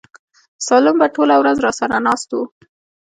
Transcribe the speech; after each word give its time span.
سالم 0.67 0.95
به 0.99 1.07
ټوله 1.15 1.35
ورځ 1.41 1.57
راسره 1.65 1.97
ناست 2.05 2.29
و. 2.35 2.39